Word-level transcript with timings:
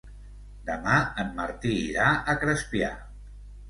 Demà 0.69 0.95
en 1.25 1.31
Martí 1.43 1.77
irà 1.85 2.09
a 2.35 2.39
Crespià. 2.43 2.95